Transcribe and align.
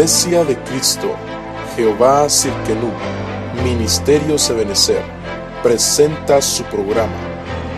Iglesia 0.00 0.44
de 0.46 0.56
Cristo, 0.64 1.14
Jehová 1.76 2.26
Cirkenú, 2.30 2.90
Ministerio 3.62 4.38
Sebenecer, 4.38 5.02
presenta 5.62 6.40
su 6.40 6.64
programa, 6.64 7.12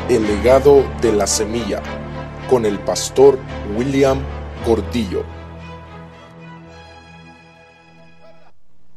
El 0.08 0.22
legado 0.28 0.84
de 1.00 1.10
la 1.10 1.26
semilla, 1.26 1.82
con 2.48 2.64
el 2.64 2.78
pastor 2.78 3.40
William 3.76 4.22
Gordillo. 4.64 5.24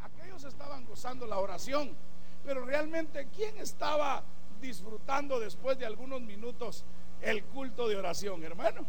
Aquellos 0.03 0.43
estaban 0.43 0.85
gozando 0.85 1.25
la 1.25 1.39
oración, 1.39 1.97
pero 2.43 2.63
realmente, 2.63 3.27
¿quién 3.35 3.57
estaba 3.57 4.23
disfrutando 4.61 5.39
después 5.39 5.79
de 5.79 5.87
algunos 5.87 6.21
minutos 6.21 6.85
el 7.21 7.43
culto 7.45 7.87
de 7.87 7.95
oración, 7.95 8.43
hermano? 8.43 8.85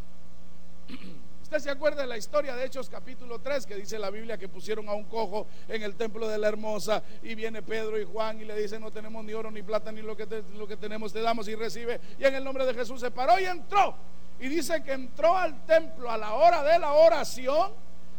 Usted 1.47 1.61
se 1.61 1.71
acuerda 1.71 2.03
de 2.03 2.09
la 2.09 2.17
historia 2.17 2.57
de 2.57 2.65
Hechos 2.65 2.91
capítulo 2.91 3.39
3 3.39 3.67
que 3.67 3.77
dice 3.77 4.01
la 4.01 4.11
Biblia 4.11 4.37
que 4.37 4.49
pusieron 4.49 4.89
a 4.89 4.95
un 4.95 5.05
cojo 5.05 5.47
en 5.69 5.81
el 5.85 5.95
templo 5.95 6.27
de 6.27 6.39
la 6.39 6.49
hermosa 6.49 7.05
y 7.23 7.37
viene 7.37 7.63
Pedro 7.63 8.01
y 8.01 8.05
Juan 8.05 8.41
y 8.41 8.45
le 8.45 8.61
dicen 8.61 8.81
no 8.81 8.91
tenemos 8.91 9.25
ni 9.25 9.33
oro 9.33 9.53
ni 9.53 9.63
plata 9.63 9.93
ni 9.93 10.03
lo 10.03 10.17
que, 10.17 10.27
lo 10.57 10.67
que 10.67 10.77
tenemos 10.77 11.13
te 11.13 11.23
damos 11.23 11.47
y 11.47 11.55
recibe 11.55 12.01
y 12.19 12.25
en 12.25 12.35
el 12.35 12.43
nombre 12.43 12.67
de 12.67 12.75
Jesús 12.75 13.01
se 13.01 13.13
paró 13.13 13.39
y 13.39 13.45
entró 13.45 13.95
y 14.41 14.49
dice 14.49 14.83
que 14.83 14.95
entró 14.95 15.37
al 15.37 15.65
templo 15.67 16.11
a 16.11 16.17
la 16.17 16.35
hora 16.35 16.65
de 16.65 16.81
la 16.81 16.95
oración 16.95 17.71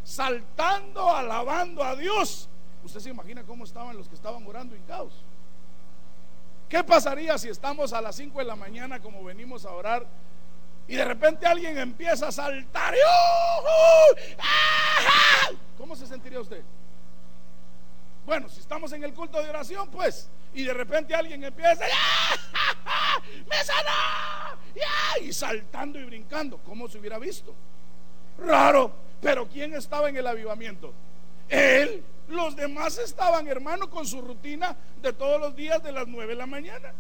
saltando, 0.06 1.14
alabando 1.14 1.84
a 1.84 1.98
Dios. 1.98 2.48
Usted 2.82 3.02
se 3.02 3.10
imagina 3.10 3.44
cómo 3.44 3.66
estaban 3.66 3.98
los 3.98 4.08
que 4.08 4.16
estaban 4.16 4.48
orando 4.48 4.74
en 4.74 4.84
caos. 4.84 5.26
¿Qué 6.70 6.82
pasaría 6.82 7.38
si 7.38 7.50
estamos 7.50 7.92
a 7.92 8.00
las 8.00 8.16
5 8.16 8.40
de 8.40 8.46
la 8.46 8.56
mañana 8.56 9.02
como 9.02 9.22
venimos 9.22 9.66
a 9.66 9.72
orar? 9.72 10.08
Y 10.88 10.96
de 10.96 11.06
repente 11.06 11.46
alguien 11.46 11.78
empieza 11.78 12.28
a 12.28 12.32
saltar. 12.32 12.96
¿Cómo 15.78 15.96
se 15.96 16.08
sentiría 16.08 16.40
usted? 16.40 16.64
Bueno, 18.26 18.50
si 18.50 18.60
estamos 18.60 18.92
en 18.92 19.04
el 19.04 19.14
culto 19.14 19.42
de 19.42 19.50
oración, 19.50 19.90
pues, 19.90 20.30
y 20.54 20.64
de 20.64 20.74
repente 20.74 21.16
alguien 21.16 21.44
empieza, 21.44 21.86
¡me 23.48 23.64
sanó! 23.64 24.60
Y 25.22 25.34
saltando 25.34 26.00
y 26.00 26.04
brincando, 26.04 26.58
¿cómo 26.60 26.88
se 26.88 26.98
hubiera 26.98 27.18
visto? 27.18 27.54
Raro, 28.38 28.92
pero 29.22 29.48
¿quién 29.48 29.74
estaba 29.74 30.10
en 30.10 30.18
el 30.18 30.28
avivamiento? 30.28 30.94
Él. 31.50 32.04
Los 32.28 32.58
demás 32.58 32.98
estaban, 32.98 33.48
hermano, 33.48 33.90
con 33.90 34.06
su 34.06 34.22
rutina 34.22 34.76
de 35.02 35.14
todos 35.14 35.40
los 35.40 35.56
días 35.56 35.82
de 35.82 35.94
las 35.94 36.08
nueve 36.08 36.34
de 36.34 36.40
la 36.40 36.46
mañana. 36.46 36.92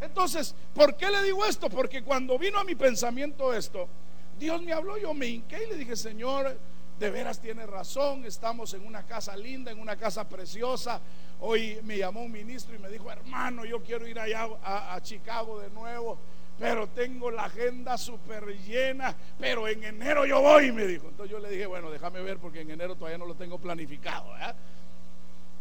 Entonces, 0.00 0.54
¿por 0.74 0.96
qué 0.96 1.10
le 1.10 1.22
digo 1.22 1.44
esto? 1.46 1.68
Porque 1.70 2.02
cuando 2.02 2.38
vino 2.38 2.58
a 2.58 2.64
mi 2.64 2.74
pensamiento 2.74 3.54
esto, 3.54 3.88
Dios 4.38 4.60
me 4.62 4.72
habló, 4.72 4.98
yo 4.98 5.14
me 5.14 5.26
hinqué 5.26 5.64
y 5.64 5.70
le 5.70 5.76
dije, 5.76 5.96
Señor, 5.96 6.56
de 6.98 7.10
veras 7.10 7.40
tiene 7.40 7.66
razón, 7.66 8.24
estamos 8.24 8.72
en 8.74 8.86
una 8.86 9.04
casa 9.04 9.36
linda, 9.36 9.70
en 9.70 9.78
una 9.78 9.96
casa 9.96 10.28
preciosa. 10.28 11.00
Hoy 11.40 11.78
me 11.84 11.98
llamó 11.98 12.22
un 12.22 12.32
ministro 12.32 12.74
y 12.74 12.78
me 12.78 12.88
dijo, 12.88 13.10
hermano, 13.10 13.64
yo 13.64 13.82
quiero 13.82 14.06
ir 14.06 14.18
allá 14.18 14.48
a, 14.62 14.98
Chicago 15.02 15.60
de 15.60 15.70
nuevo, 15.70 16.18
pero 16.58 16.88
tengo 16.88 17.30
la 17.30 17.44
agenda 17.44 17.98
súper 17.98 18.46
llena, 18.66 19.14
pero 19.38 19.68
en 19.68 19.84
enero 19.84 20.24
yo 20.24 20.40
voy, 20.40 20.72
me 20.72 20.86
dijo. 20.86 21.08
Entonces 21.08 21.30
yo 21.30 21.38
le 21.38 21.50
dije, 21.50 21.66
bueno, 21.66 21.90
déjame 21.90 22.22
ver 22.22 22.38
porque 22.38 22.60
en 22.62 22.70
enero 22.70 22.96
todavía 22.96 23.18
no 23.18 23.26
lo 23.26 23.34
tengo 23.34 23.58
planificado. 23.58 24.32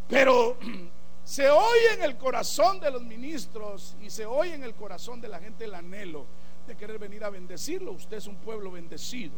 Pero 0.08 0.58
se 1.25 1.50
oye 1.50 1.94
en 1.96 2.03
el 2.03 2.18
corazón 2.18 2.80
de 2.80 2.91
los 2.91 3.02
ministros 3.02 3.97
y 4.00 4.12
se 4.12 4.28
oye 4.28 4.53
en 4.53 4.63
el 4.63 4.75
corazón 4.75 5.19
de 5.19 5.28
la 5.28 5.40
gente 5.40 5.66
el 5.66 5.74
anhelo 5.74 6.28
de 6.68 6.78
querer 6.78 7.00
venir 7.00 7.24
a 7.24 7.31
bendecirlo. 7.31 7.94
Usted 7.94 8.18
es 8.18 8.28
un 8.28 8.36
pueblo 8.36 8.72
bendecido. 8.72 9.34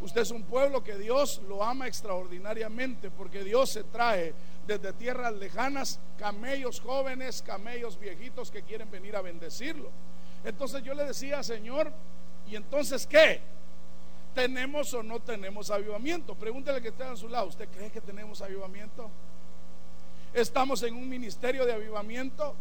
Usted 0.00 0.22
es 0.22 0.30
un 0.30 0.42
pueblo 0.42 0.82
que 0.82 0.96
Dios 0.96 1.42
lo 1.46 1.62
ama 1.62 1.86
extraordinariamente 1.86 3.10
porque 3.10 3.44
Dios 3.44 3.70
se 3.70 3.84
trae 3.84 4.32
desde 4.66 4.94
tierras 4.94 5.34
lejanas 5.34 6.00
camellos 6.18 6.80
jóvenes, 6.80 7.42
camellos 7.42 8.00
viejitos 8.00 8.50
que 8.50 8.62
quieren 8.62 8.90
venir 8.90 9.14
a 9.14 9.20
bendecirlo. 9.20 9.90
Entonces 10.44 10.82
yo 10.82 10.94
le 10.94 11.04
decía, 11.04 11.42
Señor, 11.42 11.92
¿y 12.50 12.56
entonces 12.56 13.06
qué? 13.06 13.42
¿Tenemos 14.34 14.94
o 14.94 15.02
no 15.02 15.20
tenemos 15.20 15.70
avivamiento? 15.70 16.34
Pregúntele 16.34 16.80
que 16.80 16.88
esté 16.88 17.04
a 17.04 17.14
su 17.14 17.28
lado, 17.28 17.48
¿usted 17.48 17.68
cree 17.68 17.90
que 17.90 18.00
tenemos 18.00 18.40
avivamiento? 18.40 19.10
Estamos 20.34 20.82
en 20.82 20.94
un 20.94 21.08
ministerio 21.08 21.66
de 21.66 21.74
avivamiento. 21.74 22.54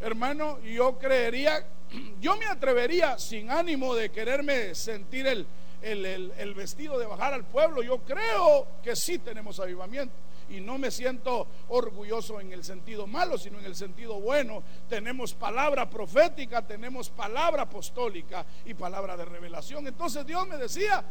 Hermano, 0.00 0.58
yo 0.60 0.98
creería, 0.98 1.66
yo 2.20 2.36
me 2.36 2.46
atrevería 2.46 3.18
sin 3.18 3.50
ánimo 3.50 3.94
de 3.94 4.10
quererme 4.10 4.74
sentir 4.74 5.26
el, 5.26 5.46
el, 5.82 6.54
vestido 6.54 6.98
de 6.98 7.04
bajar 7.04 7.34
al 7.34 7.44
pueblo. 7.44 7.82
Yo 7.82 7.98
creo 7.98 8.66
que 8.82 8.96
sí 8.96 9.18
tenemos 9.18 9.60
avivamiento 9.60 10.14
y 10.48 10.60
no 10.60 10.78
me 10.78 10.90
siento 10.90 11.46
orgulloso 11.68 12.40
en 12.40 12.52
el 12.52 12.64
sentido 12.64 13.06
malo, 13.06 13.36
sino 13.36 13.58
en 13.58 13.66
el 13.66 13.74
sentido 13.74 14.18
bueno. 14.18 14.62
Tenemos 14.88 15.34
palabra 15.34 15.90
profética, 15.90 16.62
tenemos 16.62 17.10
palabra 17.10 17.64
apostólica 17.64 18.46
y 18.64 18.72
palabra 18.72 19.14
de 19.14 19.26
revelación. 19.26 19.86
Entonces 19.86 20.24
Dios 20.24 20.48
me 20.48 20.56
decía, 20.56 21.04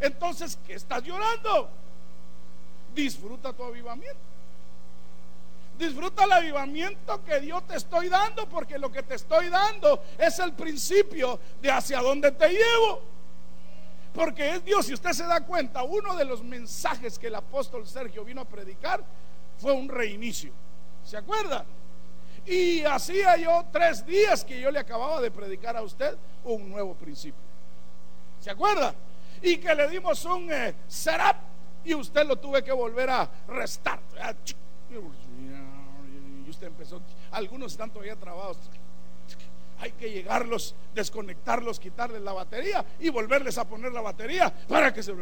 entonces, 0.00 0.58
¿qué 0.66 0.74
estás 0.74 1.04
llorando? 1.04 1.70
Disfruta 2.92 3.52
tu 3.52 3.62
avivamiento. 3.62 4.35
Disfruta 5.78 6.24
el 6.24 6.32
avivamiento 6.32 7.22
que 7.22 7.40
Dios 7.40 7.66
te 7.66 7.76
estoy 7.76 8.08
dando, 8.08 8.48
porque 8.48 8.78
lo 8.78 8.90
que 8.90 9.02
te 9.02 9.14
estoy 9.14 9.50
dando 9.50 10.02
es 10.18 10.38
el 10.38 10.54
principio 10.54 11.38
de 11.60 11.70
hacia 11.70 12.00
dónde 12.00 12.32
te 12.32 12.48
llevo. 12.48 13.02
Porque 14.14 14.54
es 14.54 14.64
Dios, 14.64 14.86
si 14.86 14.94
usted 14.94 15.12
se 15.12 15.24
da 15.24 15.42
cuenta, 15.42 15.82
uno 15.82 16.16
de 16.16 16.24
los 16.24 16.42
mensajes 16.42 17.18
que 17.18 17.26
el 17.26 17.34
apóstol 17.34 17.86
Sergio 17.86 18.24
vino 18.24 18.40
a 18.40 18.44
predicar 18.46 19.04
fue 19.58 19.72
un 19.72 19.88
reinicio. 19.88 20.52
¿Se 21.04 21.18
acuerda? 21.18 21.66
Y 22.46 22.82
hacía 22.84 23.36
yo 23.36 23.66
tres 23.70 24.06
días 24.06 24.44
que 24.44 24.58
yo 24.58 24.70
le 24.70 24.78
acababa 24.78 25.20
de 25.20 25.30
predicar 25.30 25.76
a 25.76 25.82
usted 25.82 26.16
un 26.44 26.70
nuevo 26.70 26.94
principio. 26.94 27.42
¿Se 28.40 28.50
acuerda? 28.50 28.94
Y 29.42 29.58
que 29.58 29.74
le 29.74 29.88
dimos 29.88 30.24
un 30.24 30.50
eh, 30.50 30.74
setup 30.88 31.36
y 31.84 31.94
usted 31.94 32.26
lo 32.26 32.36
tuve 32.36 32.64
que 32.64 32.72
volver 32.72 33.10
a 33.10 33.28
restar 33.48 34.00
usted 36.50 36.68
empezó, 36.68 37.00
algunos 37.30 37.72
están 37.72 37.90
todavía 37.90 38.16
trabados. 38.16 38.58
Hay 39.78 39.92
que 39.92 40.10
llegarlos, 40.10 40.74
desconectarlos, 40.94 41.78
quitarles 41.78 42.22
la 42.22 42.32
batería 42.32 42.84
y 42.98 43.10
volverles 43.10 43.58
a 43.58 43.68
poner 43.68 43.92
la 43.92 44.00
batería 44.00 44.52
para 44.68 44.92
que 44.92 45.02
se... 45.02 45.12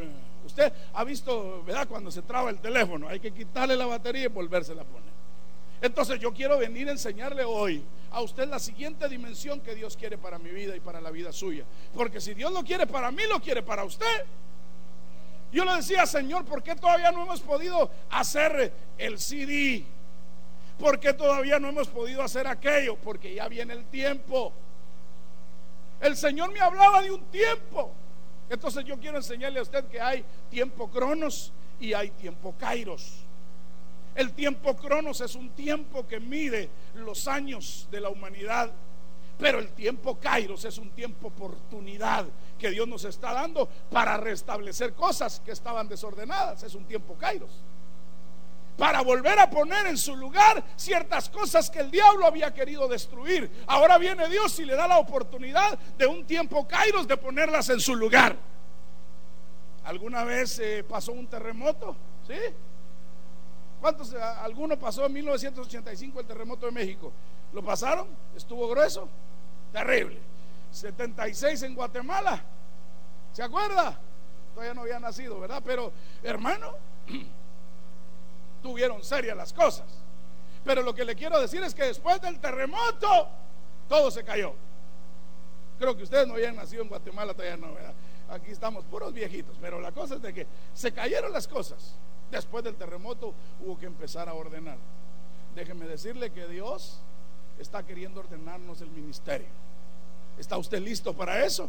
Usted 0.47 0.73
ha 0.93 1.03
visto, 1.03 1.65
¿verdad? 1.65 1.89
Cuando 1.89 2.11
se 2.11 2.23
traba 2.23 2.51
el 2.51 2.61
teléfono, 2.61 3.09
hay 3.09 3.19
que 3.19 3.33
quitarle 3.33 3.77
la 3.77 3.87
batería 3.87 4.25
y 4.25 4.29
volvérsela 4.29 4.83
a 4.83 4.85
poner. 4.85 5.12
Entonces 5.83 6.21
yo 6.21 6.33
quiero 6.33 6.59
venir 6.59 6.89
a 6.89 6.93
enseñarle 6.93 7.45
hoy 7.45 7.83
a 8.11 8.21
usted 8.21 8.49
la 8.49 8.59
siguiente 8.59 9.09
dimensión 9.09 9.61
que 9.61 9.75
Dios 9.75 9.97
quiere 9.97 10.17
para 10.17 10.39
mi 10.39 10.51
vida 10.51 10.77
y 10.77 10.81
para 10.81 11.01
la 11.01 11.11
vida 11.11 11.33
suya. 11.33 11.65
Porque 11.93 12.21
si 12.21 12.33
Dios 12.33 12.53
lo 12.53 12.62
quiere 12.62 12.87
para 12.87 13.11
mí, 13.11 13.23
lo 13.29 13.41
quiere 13.41 13.62
para 13.62 13.85
usted. 13.85 14.25
Yo 15.53 15.65
le 15.65 15.77
decía, 15.77 16.06
Señor, 16.06 16.45
¿por 16.45 16.62
qué 16.62 16.75
todavía 16.75 17.12
no 17.12 17.23
hemos 17.25 17.41
podido 17.41 17.91
hacer 18.11 18.73
el 18.99 19.19
CD? 19.19 19.85
¿Por 20.79 20.99
qué 20.99 21.12
todavía 21.12 21.59
no 21.59 21.69
hemos 21.69 21.89
podido 21.89 22.23
hacer 22.23 22.47
aquello? 22.47 22.97
Porque 22.97 23.35
ya 23.35 23.49
viene 23.49 23.75
el 23.75 23.85
tiempo. 23.87 24.53
El 26.00 26.17
Señor 26.17 26.53
me 26.53 26.61
hablaba 26.61 27.00
de 27.00 27.11
un 27.11 27.25
tiempo. 27.26 27.93
Entonces 28.50 28.85
yo 28.85 28.99
quiero 28.99 29.17
enseñarle 29.17 29.61
a 29.61 29.62
usted 29.62 29.85
que 29.87 30.00
hay 30.00 30.25
tiempo 30.50 30.91
cronos 30.91 31.53
y 31.81 31.93
hay 31.93 32.11
tiempo 32.11 32.55
kairos. 32.59 33.25
El 34.15 34.32
tiempo 34.32 34.76
cronos 34.76 35.21
es 35.21 35.35
un 35.35 35.50
tiempo 35.50 36.06
que 36.06 36.21
mide 36.21 36.69
los 36.94 37.27
años 37.29 37.88
de 37.91 38.00
la 38.00 38.09
humanidad. 38.09 38.70
Pero 39.38 39.59
el 39.59 39.70
tiempo 39.70 40.19
kairos 40.20 40.65
es 40.65 40.79
un 40.79 40.91
tiempo 40.91 41.29
oportunidad 41.29 42.27
que 42.59 42.70
Dios 42.70 42.87
nos 42.87 43.05
está 43.05 43.32
dando 43.32 43.69
para 43.91 44.17
restablecer 44.17 44.94
cosas 44.94 45.41
que 45.41 45.53
estaban 45.53 45.88
desordenadas. 45.88 46.62
Es 46.65 46.75
un 46.75 46.85
tiempo 46.85 47.15
kairos 47.15 47.62
para 48.76 49.03
volver 49.03 49.38
a 49.38 49.49
poner 49.49 49.87
en 49.87 49.97
su 49.97 50.17
lugar 50.17 50.65
ciertas 50.76 51.29
cosas 51.29 51.71
que 51.71 51.81
el 51.81 51.91
diablo 51.91 52.26
había 52.26 52.53
querido 52.53 52.88
destruir. 52.88 53.50
Ahora 53.67 53.99
viene 53.99 54.29
Dios 54.29 54.59
y 54.59 54.65
le 54.65 54.75
da 54.75 54.88
la 54.88 54.99
oportunidad 54.99 55.79
de 55.97 56.06
un 56.06 56.25
tiempo 56.26 56.67
kairos 56.67 57.06
de 57.06 57.17
ponerlas 57.17 57.69
en 57.69 57.81
su 57.81 57.94
lugar. 57.94 58.37
¿Alguna 59.85 60.25
vez 60.25 60.59
eh, 60.59 60.85
pasó 60.88 61.12
un 61.12 61.26
terremoto? 61.26 61.97
¿Sí? 62.26 62.35
¿Cuántos? 63.81 64.15
¿Alguno 64.15 64.79
pasó 64.79 65.05
en 65.05 65.12
1985 65.12 66.20
el 66.20 66.27
terremoto 66.27 66.67
de 66.67 66.73
México? 66.73 67.12
¿Lo 67.53 67.62
pasaron? 67.62 68.09
¿Estuvo 68.35 68.67
grueso? 68.69 69.09
Terrible. 69.73 70.19
76 70.70 71.62
en 71.62 71.75
Guatemala. 71.75 72.43
¿Se 73.32 73.43
acuerda? 73.43 73.99
Todavía 74.55 74.75
no 74.75 74.82
había 74.82 74.99
nacido, 74.99 75.38
¿verdad? 75.38 75.62
Pero, 75.65 75.93
hermano, 76.23 76.73
tuvieron 78.64 79.05
serias 79.05 79.37
las 79.37 79.52
cosas. 79.52 79.84
Pero 80.64 80.81
lo 80.82 80.94
que 80.94 81.05
le 81.05 81.14
quiero 81.14 81.38
decir 81.38 81.62
es 81.62 81.75
que 81.75 81.84
después 81.84 82.19
del 82.22 82.40
terremoto, 82.40 83.28
todo 83.90 84.11
se 84.11 84.25
cayó. 84.25 84.55
Creo 85.78 85.94
que 85.94 86.05
ustedes 86.05 86.26
no 86.26 86.32
habían 86.32 86.56
nacido 86.56 86.82
en 86.82 86.88
Guatemala, 86.88 87.34
todavía 87.34 87.58
no, 87.58 87.75
aquí 88.31 88.50
estamos 88.50 88.82
puros 88.87 89.12
viejitos, 89.12 89.58
pero 89.61 89.82
la 89.82 89.93
cosa 89.93 90.14
es 90.14 90.22
de 90.22 90.32
que 90.32 90.46
se 90.72 90.93
cayeron 90.93 91.31
las 91.31 91.46
cosas. 91.46 91.94
Después 92.31 92.64
del 92.64 92.76
terremoto 92.76 93.34
hubo 93.61 93.78
que 93.78 93.84
empezar 93.84 94.31
a 94.31 94.34
ordenar. 94.34 94.78
Déjeme 95.55 95.84
decirle 95.84 96.31
que 96.31 96.49
Dios 96.49 97.00
está 97.58 97.82
queriendo 97.82 98.20
ordenarnos 98.20 98.81
el 98.81 98.88
ministerio. 98.88 99.49
¿Está 100.38 100.56
usted 100.56 100.81
listo 100.81 101.12
para 101.12 101.44
eso? 101.44 101.69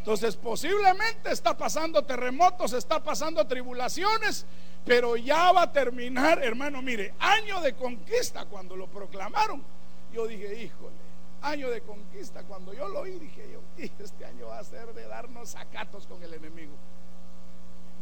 Entonces 0.00 0.34
posiblemente 0.34 1.30
está 1.30 1.58
pasando 1.58 2.02
terremotos, 2.02 2.72
está 2.72 3.02
pasando 3.02 3.46
tribulaciones, 3.46 4.46
pero 4.82 5.14
ya 5.14 5.52
va 5.52 5.64
a 5.64 5.72
terminar, 5.72 6.42
hermano, 6.42 6.80
mire, 6.80 7.12
año 7.18 7.60
de 7.60 7.74
conquista 7.74 8.46
cuando 8.46 8.76
lo 8.76 8.86
proclamaron. 8.86 9.62
Yo 10.10 10.26
dije, 10.26 10.62
híjole, 10.62 10.96
año 11.42 11.68
de 11.68 11.82
conquista, 11.82 12.42
cuando 12.44 12.72
yo 12.72 12.88
lo 12.88 13.00
oí, 13.00 13.18
dije 13.18 13.46
yo, 13.52 13.60
este 14.02 14.24
año 14.24 14.46
va 14.46 14.60
a 14.60 14.64
ser 14.64 14.94
de 14.94 15.06
darnos 15.06 15.50
sacatos 15.50 16.06
con 16.06 16.22
el 16.22 16.32
enemigo. 16.32 16.72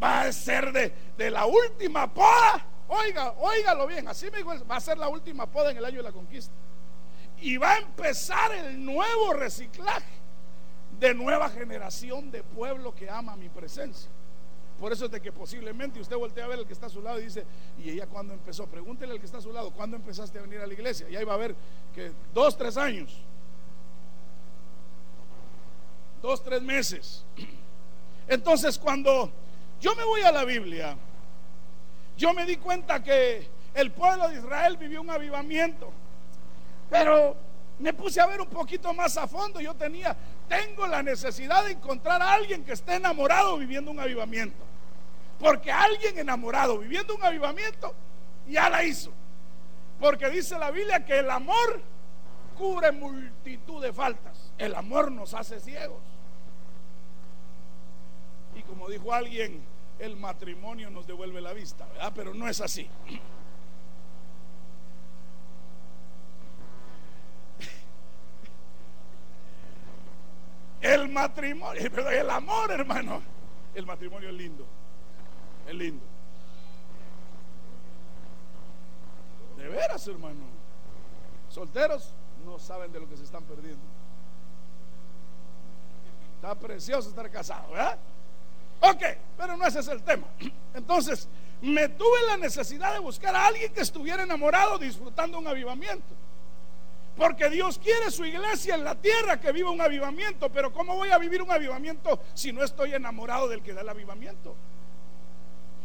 Va 0.00 0.20
a 0.20 0.32
ser 0.32 0.70
de, 0.70 0.94
de 1.16 1.30
la 1.32 1.46
última 1.46 2.14
poda. 2.14 2.64
Oiga, 2.86 3.32
óigalo 3.38 3.88
bien, 3.88 4.06
así 4.06 4.30
me 4.30 4.38
dijo, 4.38 4.52
va 4.70 4.76
a 4.76 4.80
ser 4.80 4.98
la 4.98 5.08
última 5.08 5.46
poda 5.46 5.72
en 5.72 5.78
el 5.78 5.84
año 5.84 5.96
de 5.96 6.04
la 6.04 6.12
conquista. 6.12 6.54
Y 7.40 7.56
va 7.56 7.72
a 7.72 7.78
empezar 7.78 8.52
el 8.52 8.84
nuevo 8.84 9.32
reciclaje 9.32 10.17
de 10.98 11.14
nueva 11.14 11.48
generación 11.48 12.30
de 12.30 12.42
pueblo 12.42 12.94
que 12.94 13.08
ama 13.08 13.36
mi 13.36 13.48
presencia. 13.48 14.10
Por 14.78 14.92
eso 14.92 15.06
es 15.06 15.10
de 15.10 15.20
que 15.20 15.32
posiblemente 15.32 16.00
usted 16.00 16.16
voltea 16.16 16.44
a 16.44 16.48
ver 16.48 16.60
al 16.60 16.66
que 16.66 16.72
está 16.72 16.86
a 16.86 16.90
su 16.90 17.02
lado 17.02 17.18
y 17.18 17.24
dice, 17.24 17.44
¿y 17.78 17.90
ella 17.90 18.06
cuándo 18.06 18.32
empezó? 18.32 18.66
Pregúntele 18.66 19.12
al 19.12 19.18
que 19.18 19.26
está 19.26 19.38
a 19.38 19.42
su 19.42 19.52
lado, 19.52 19.72
¿cuándo 19.72 19.96
empezaste 19.96 20.38
a 20.38 20.42
venir 20.42 20.60
a 20.60 20.66
la 20.66 20.72
iglesia? 20.72 21.08
Y 21.10 21.16
ahí 21.16 21.24
va 21.24 21.34
a 21.34 21.38
ver 21.38 21.54
que 21.94 22.12
dos, 22.32 22.56
tres 22.56 22.76
años. 22.76 23.16
Dos, 26.22 26.42
tres 26.44 26.62
meses. 26.62 27.24
Entonces 28.28 28.78
cuando 28.78 29.32
yo 29.80 29.94
me 29.96 30.04
voy 30.04 30.20
a 30.22 30.30
la 30.30 30.44
Biblia, 30.44 30.96
yo 32.16 32.32
me 32.32 32.46
di 32.46 32.56
cuenta 32.56 33.02
que 33.02 33.48
el 33.74 33.90
pueblo 33.90 34.28
de 34.28 34.36
Israel 34.36 34.76
vivió 34.76 35.00
un 35.00 35.10
avivamiento. 35.10 35.90
Pero 36.90 37.36
me 37.78 37.92
puse 37.92 38.20
a 38.20 38.26
ver 38.26 38.40
un 38.40 38.48
poquito 38.48 38.92
más 38.92 39.16
a 39.16 39.26
fondo. 39.26 39.60
Yo 39.60 39.74
tenía, 39.74 40.16
tengo 40.48 40.86
la 40.86 41.02
necesidad 41.02 41.64
de 41.64 41.72
encontrar 41.72 42.20
a 42.20 42.32
alguien 42.34 42.64
que 42.64 42.72
esté 42.72 42.96
enamorado 42.96 43.56
viviendo 43.58 43.90
un 43.90 44.00
avivamiento. 44.00 44.64
Porque 45.38 45.70
alguien 45.70 46.18
enamorado 46.18 46.78
viviendo 46.78 47.14
un 47.14 47.22
avivamiento 47.22 47.94
ya 48.48 48.68
la 48.68 48.82
hizo. 48.82 49.12
Porque 50.00 50.28
dice 50.30 50.58
la 50.58 50.70
Biblia 50.70 51.04
que 51.04 51.18
el 51.18 51.30
amor 51.30 51.80
cubre 52.56 52.90
multitud 52.90 53.82
de 53.82 53.92
faltas. 53.92 54.52
El 54.58 54.74
amor 54.74 55.12
nos 55.12 55.34
hace 55.34 55.60
ciegos. 55.60 56.00
Y 58.56 58.62
como 58.62 58.88
dijo 58.88 59.12
alguien, 59.12 59.62
el 60.00 60.16
matrimonio 60.16 60.90
nos 60.90 61.06
devuelve 61.06 61.40
la 61.40 61.52
vista, 61.52 61.86
¿verdad? 61.86 62.12
Pero 62.14 62.34
no 62.34 62.48
es 62.48 62.60
así. 62.60 62.88
El 70.80 71.08
matrimonio, 71.08 71.82
el 72.10 72.30
amor, 72.30 72.70
hermano. 72.70 73.22
El 73.74 73.86
matrimonio 73.86 74.28
es 74.28 74.34
lindo. 74.34 74.66
Es 75.66 75.74
lindo. 75.74 76.04
De 79.56 79.68
veras, 79.68 80.06
hermano. 80.06 80.44
Solteros 81.48 82.12
no 82.44 82.58
saben 82.58 82.92
de 82.92 83.00
lo 83.00 83.08
que 83.08 83.16
se 83.16 83.24
están 83.24 83.44
perdiendo. 83.44 83.82
Está 86.36 86.54
precioso 86.54 87.08
estar 87.08 87.28
casado, 87.30 87.72
¿verdad? 87.72 87.98
Ok, 88.80 89.02
pero 89.36 89.56
no 89.56 89.66
ese 89.66 89.80
es 89.80 89.88
el 89.88 90.02
tema. 90.04 90.28
Entonces, 90.74 91.28
me 91.60 91.88
tuve 91.88 92.26
la 92.28 92.36
necesidad 92.36 92.92
de 92.92 93.00
buscar 93.00 93.34
a 93.34 93.48
alguien 93.48 93.72
que 93.72 93.80
estuviera 93.80 94.22
enamorado 94.22 94.78
disfrutando 94.78 95.38
un 95.38 95.48
avivamiento. 95.48 96.14
Porque 97.18 97.50
Dios 97.50 97.80
quiere 97.80 98.12
su 98.12 98.24
iglesia 98.24 98.76
en 98.76 98.84
la 98.84 98.94
tierra 98.94 99.40
que 99.40 99.50
viva 99.50 99.70
un 99.70 99.80
avivamiento. 99.80 100.50
Pero 100.50 100.72
¿cómo 100.72 100.94
voy 100.94 101.10
a 101.10 101.18
vivir 101.18 101.42
un 101.42 101.50
avivamiento 101.50 102.20
si 102.32 102.52
no 102.52 102.62
estoy 102.62 102.94
enamorado 102.94 103.48
del 103.48 103.60
que 103.60 103.74
da 103.74 103.80
el 103.80 103.88
avivamiento? 103.88 104.54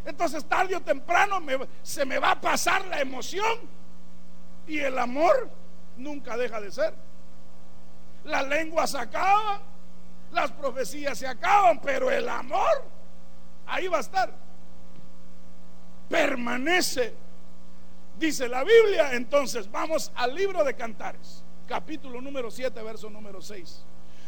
Entonces 0.05 0.45
tarde 0.45 0.75
o 0.75 0.81
temprano 0.81 1.41
se 1.81 2.05
me 2.05 2.19
va 2.19 2.31
a 2.31 2.41
pasar 2.41 2.85
la 2.85 3.01
emoción 3.01 3.59
y 4.67 4.77
el 4.77 4.97
amor 4.99 5.49
nunca 5.97 6.37
deja 6.37 6.61
de 6.61 6.71
ser. 6.71 6.93
La 8.25 8.43
lengua 8.43 8.85
se 8.85 8.99
acaba, 8.99 9.59
las 10.31 10.51
profecías 10.51 11.17
se 11.17 11.25
acaban, 11.25 11.79
pero 11.81 12.11
el 12.11 12.29
amor 12.29 12.83
ahí 13.65 13.87
va 13.87 13.97
a 13.97 14.01
estar. 14.01 14.31
Permanece 16.09 17.22
Dice 18.17 18.47
la 18.47 18.63
Biblia, 18.63 19.13
entonces 19.13 19.69
vamos 19.71 20.11
al 20.15 20.35
libro 20.35 20.63
de 20.63 20.75
Cantares, 20.75 21.43
capítulo 21.67 22.21
número 22.21 22.51
7, 22.51 22.81
verso 22.83 23.09
número 23.09 23.41
6. 23.41 23.83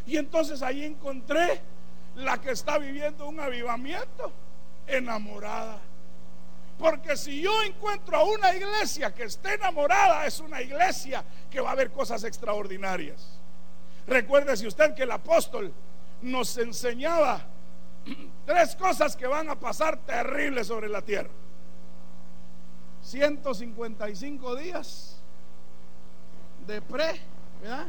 Y 0.06 0.16
entonces 0.16 0.62
ahí 0.62 0.84
encontré 0.84 1.60
la 2.16 2.40
que 2.40 2.50
está 2.50 2.78
viviendo 2.78 3.28
un 3.28 3.40
avivamiento 3.40 4.32
enamorada. 4.86 5.80
Porque 6.78 7.16
si 7.16 7.40
yo 7.40 7.62
encuentro 7.62 8.16
a 8.16 8.24
una 8.24 8.54
iglesia 8.54 9.14
que 9.14 9.24
esté 9.24 9.54
enamorada, 9.54 10.26
es 10.26 10.40
una 10.40 10.60
iglesia 10.60 11.24
que 11.50 11.60
va 11.60 11.70
a 11.70 11.72
haber 11.72 11.90
cosas 11.90 12.24
extraordinarias. 12.24 13.38
Recuérdese 14.06 14.66
usted 14.66 14.94
que 14.94 15.04
el 15.04 15.10
apóstol 15.10 15.72
nos 16.22 16.56
enseñaba 16.58 17.46
tres 18.46 18.76
cosas 18.76 19.16
que 19.16 19.26
van 19.26 19.48
a 19.48 19.58
pasar 19.58 19.96
terribles 20.04 20.66
sobre 20.66 20.88
la 20.88 21.02
tierra. 21.02 21.30
155 23.06 24.56
días 24.56 25.16
de 26.66 26.82
pre, 26.82 27.20
¿verdad? 27.62 27.86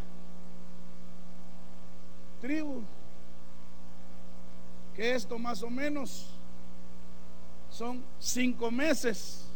Tribu, 2.40 2.84
que 4.96 5.16
esto 5.16 5.40
más 5.40 5.64
o 5.64 5.72
menos 5.72 6.30
son 7.72 8.04
cinco 8.20 8.70
meses. 8.70 9.48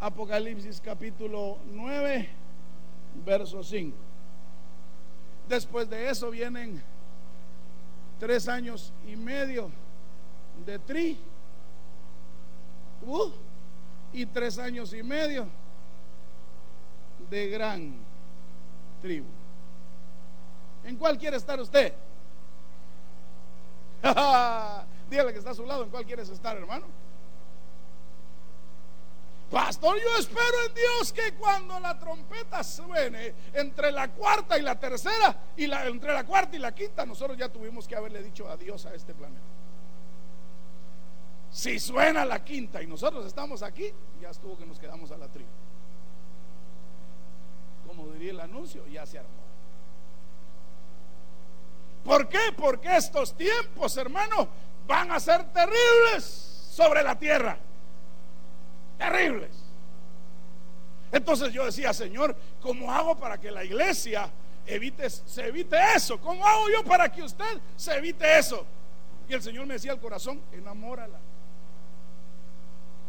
Apocalipsis 0.00 0.80
capítulo 0.80 1.58
9, 1.70 2.28
verso 3.24 3.62
5. 3.62 3.96
Después 5.48 5.88
de 5.88 6.10
eso 6.10 6.32
vienen 6.32 6.82
tres 8.18 8.48
años 8.48 8.92
y 9.06 9.14
medio 9.14 9.70
de 10.66 10.80
tri 10.80 11.16
Y 14.12 14.26
tres 14.26 14.58
años 14.58 14.92
y 14.92 15.02
medio 15.02 15.46
de 17.30 17.48
gran 17.48 17.94
tribu. 19.02 19.28
¿En 20.84 20.96
cuál 20.96 21.18
quiere 21.18 21.36
estar 21.36 21.60
usted? 21.60 21.92
Dígale 25.10 25.32
que 25.32 25.38
está 25.38 25.50
a 25.50 25.54
su 25.54 25.66
lado, 25.66 25.84
¿en 25.84 25.90
cuál 25.90 26.04
quieres 26.04 26.28
estar, 26.28 26.56
hermano? 26.56 26.86
Pastor, 29.50 29.96
yo 30.02 30.16
espero 30.18 30.66
en 30.68 30.74
Dios 30.74 31.12
que 31.12 31.34
cuando 31.34 31.78
la 31.78 31.96
trompeta 31.98 32.64
suene 32.64 33.34
entre 33.52 33.92
la 33.92 34.08
cuarta 34.12 34.58
y 34.58 34.62
la 34.62 34.78
tercera, 34.78 35.36
y 35.56 35.68
la, 35.68 35.86
entre 35.86 36.12
la 36.12 36.24
cuarta 36.24 36.56
y 36.56 36.58
la 36.58 36.74
quinta, 36.74 37.06
nosotros 37.06 37.38
ya 37.38 37.48
tuvimos 37.48 37.86
que 37.86 37.94
haberle 37.94 38.22
dicho 38.22 38.48
adiós 38.48 38.86
a 38.86 38.94
este 38.94 39.14
planeta. 39.14 39.40
Si 41.56 41.78
suena 41.78 42.26
la 42.26 42.44
quinta 42.44 42.82
y 42.82 42.86
nosotros 42.86 43.24
estamos 43.24 43.62
aquí, 43.62 43.90
ya 44.20 44.28
estuvo 44.28 44.58
que 44.58 44.66
nos 44.66 44.78
quedamos 44.78 45.10
a 45.10 45.16
la 45.16 45.26
tribu. 45.26 45.48
Como 47.86 48.08
diría 48.12 48.32
el 48.32 48.40
anuncio, 48.40 48.86
ya 48.86 49.06
se 49.06 49.18
armó. 49.18 49.30
¿Por 52.04 52.28
qué? 52.28 52.52
Porque 52.54 52.94
estos 52.94 53.34
tiempos, 53.34 53.96
hermano, 53.96 54.46
van 54.86 55.10
a 55.10 55.18
ser 55.18 55.50
terribles 55.50 56.24
sobre 56.72 57.02
la 57.02 57.18
tierra. 57.18 57.56
Terribles. 58.98 59.56
Entonces 61.10 61.54
yo 61.54 61.64
decía, 61.64 61.94
Señor, 61.94 62.36
¿cómo 62.60 62.92
hago 62.92 63.16
para 63.16 63.40
que 63.40 63.50
la 63.50 63.64
iglesia 63.64 64.30
evite, 64.66 65.08
se 65.08 65.46
evite 65.46 65.78
eso? 65.94 66.20
¿Cómo 66.20 66.46
hago 66.46 66.68
yo 66.68 66.84
para 66.84 67.10
que 67.10 67.22
usted 67.22 67.62
se 67.76 67.96
evite 67.96 68.38
eso? 68.38 68.66
Y 69.26 69.32
el 69.32 69.42
Señor 69.42 69.64
me 69.64 69.72
decía 69.72 69.92
al 69.92 70.00
corazón, 70.00 70.42
enamórala. 70.52 71.18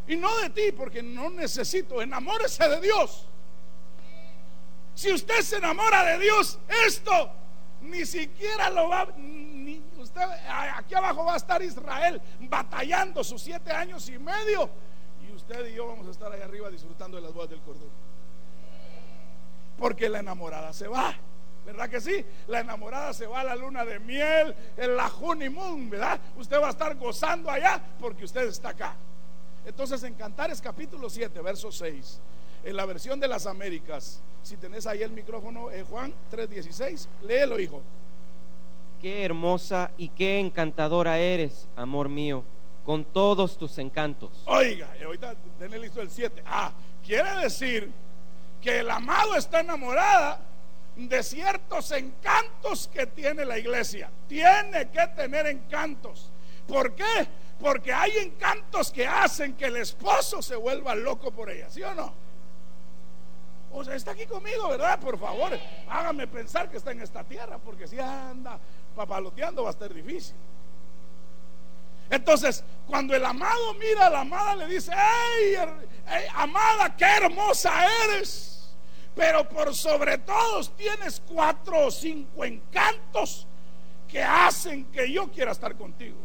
Y 0.08 0.16
no 0.16 0.36
de 0.38 0.50
ti, 0.50 0.72
porque 0.72 1.04
no 1.04 1.30
necesito. 1.30 2.02
Enamórese 2.02 2.68
de 2.68 2.82
Dios. 2.82 3.28
Si 4.94 5.12
usted 5.12 5.42
se 5.42 5.58
enamora 5.58 6.04
de 6.04 6.20
Dios, 6.20 6.58
esto 6.86 7.30
ni 7.82 8.06
siquiera 8.06 8.70
lo 8.70 8.90
va. 8.90 9.08
Ni 9.18 9.82
usted, 10.00 10.22
aquí 10.76 10.96
abajo 10.96 11.26
va 11.26 11.34
a 11.34 11.38
estar 11.38 11.62
Israel 11.62 12.22
batallando 12.40 13.24
sus 13.24 13.42
siete 13.42 13.72
años 13.72 14.10
y 14.10 14.18
medio. 14.18 14.70
Y 15.28 15.34
usted 15.34 15.68
y 15.68 15.76
yo 15.76 15.88
vamos 15.88 16.08
a 16.08 16.12
estar 16.12 16.32
ahí 16.32 16.42
arriba 16.42 16.70
disfrutando 16.70 17.18
de 17.18 17.24
las 17.24 17.34
bodas 17.34 17.50
del 17.50 17.62
cordero. 17.62 17.92
Porque 19.78 20.10
la 20.10 20.20
enamorada 20.20 20.74
se 20.74 20.88
va. 20.88 21.16
¿verdad 21.68 21.90
que 21.90 22.00
sí? 22.00 22.26
La 22.48 22.62
enamorada 22.62 23.14
se 23.14 23.28
va 23.28 23.42
a 23.42 23.44
la 23.44 23.56
luna 23.56 23.84
de 23.84 24.00
miel, 24.00 24.56
en 24.78 24.96
la 24.96 25.08
honeymoon, 25.08 25.90
¿verdad? 25.90 26.18
Usted 26.38 26.62
va 26.62 26.68
a 26.68 26.70
estar 26.70 26.96
gozando 26.96 27.52
allá 27.52 27.82
porque 28.00 28.24
usted 28.24 28.48
está 28.48 28.70
acá. 28.70 28.96
Entonces 29.68 30.02
en 30.04 30.14
Cantares 30.14 30.62
capítulo 30.62 31.10
7, 31.10 31.42
verso 31.42 31.74
6, 31.74 32.22
en 32.64 32.76
la 32.78 32.86
versión 32.86 33.20
de 33.20 33.28
las 33.28 33.46
Américas, 33.46 34.22
si 34.42 34.56
tenés 34.56 34.88
ahí 34.88 35.04
el 35.04 35.12
micrófono, 35.12 35.70
eh, 35.70 35.84
Juan 35.84 36.14
3:16, 36.32 37.10
léelo, 37.24 37.60
hijo. 37.60 37.82
Qué 39.02 39.26
hermosa 39.26 39.92
y 39.98 40.08
qué 40.08 40.40
encantadora 40.40 41.20
eres, 41.20 41.68
amor 41.76 42.08
mío, 42.08 42.46
con 42.86 43.04
todos 43.04 43.58
tus 43.58 43.78
encantos. 43.78 44.32
Oiga, 44.46 44.88
y 44.98 45.04
ahorita 45.04 45.36
tenés 45.60 45.82
listo 45.82 46.00
el 46.00 46.10
7. 46.10 46.42
Ah, 46.46 46.72
quiere 47.06 47.42
decir 47.42 47.92
que 48.62 48.80
el 48.80 48.90
amado 48.90 49.36
está 49.36 49.60
enamorada 49.60 50.40
de 50.96 51.22
ciertos 51.22 51.92
encantos 51.92 52.88
que 52.88 53.06
tiene 53.06 53.44
la 53.44 53.60
iglesia. 53.60 54.10
Tiene 54.30 54.90
que 54.92 55.08
tener 55.14 55.46
encantos. 55.46 56.32
¿Por 56.66 56.96
qué? 56.96 57.28
Porque 57.60 57.92
hay 57.92 58.18
encantos 58.18 58.92
que 58.92 59.08
hacen 59.08 59.56
que 59.56 59.66
el 59.66 59.78
esposo 59.78 60.42
se 60.42 60.56
vuelva 60.56 60.94
loco 60.94 61.32
por 61.32 61.50
ella, 61.50 61.70
¿sí 61.70 61.82
o 61.82 61.94
no? 61.96 62.14
O 63.72 63.84
sea, 63.84 63.96
está 63.96 64.12
aquí 64.12 64.26
conmigo, 64.26 64.70
¿verdad? 64.70 65.00
Por 65.00 65.20
favor, 65.20 65.58
hágame 65.90 66.28
pensar 66.28 66.70
que 66.70 66.78
está 66.78 66.92
en 66.92 67.02
esta 67.02 67.24
tierra, 67.24 67.58
porque 67.58 67.88
si 67.88 68.00
anda 68.00 68.60
papaloteando 68.96 69.64
va 69.64 69.70
a 69.70 69.72
estar 69.72 69.94
difícil. 69.94 70.36
Entonces, 72.10 72.64
cuando 72.88 73.16
el 73.16 73.26
amado 73.26 73.74
mira 73.74 74.08
a 74.08 74.10
la 74.10 74.22
amada, 74.22 74.56
le 74.56 74.68
dice, 74.68 74.92
hey, 74.96 75.56
amada, 76.34 76.96
qué 76.96 77.06
hermosa 77.06 77.74
eres. 78.06 78.76
Pero 79.14 79.50
por 79.50 79.76
sobre 79.76 80.20
todos 80.20 80.76
tienes 80.78 81.22
cuatro 81.28 81.88
o 81.88 81.92
cinco 81.92 82.46
encantos 82.46 83.48
que 84.08 84.24
hacen 84.24 84.86
que 84.86 85.12
yo 85.12 85.30
quiera 85.32 85.52
estar 85.52 85.76
contigo 85.76 86.18